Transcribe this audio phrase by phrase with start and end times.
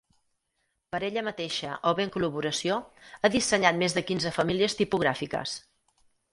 [0.95, 2.79] Per ella mateixa o bé en col·laboració,
[3.29, 5.59] ha dissenyat més de quinze famílies tipogràfiques.